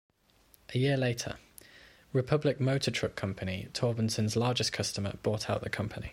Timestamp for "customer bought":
4.73-5.47